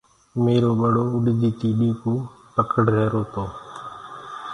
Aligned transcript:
ميرو 0.43 0.71
ٻڙو 0.79 1.03
تيڏو 1.59 1.89
اُڏ 2.59 2.69
رهيرو 2.85 3.23
تو۔ 3.33 3.43